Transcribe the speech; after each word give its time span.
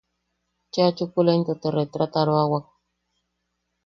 Cheʼa 0.71 0.91
chukula 0.97 1.31
into 1.37 1.53
te 1.61 1.67
retrataroawak. 1.77 2.65